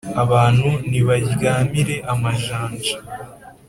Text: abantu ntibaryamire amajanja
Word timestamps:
abantu 0.23 0.69
ntibaryamire 0.89 1.95
amajanja 2.13 2.95